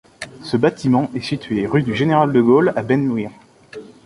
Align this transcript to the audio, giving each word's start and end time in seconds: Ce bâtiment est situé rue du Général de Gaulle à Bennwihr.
Ce 0.41 0.57
bâtiment 0.57 1.11
est 1.13 1.21
situé 1.21 1.67
rue 1.67 1.83
du 1.83 1.93
Général 1.93 2.33
de 2.33 2.41
Gaulle 2.41 2.73
à 2.75 2.81
Bennwihr. 2.81 3.29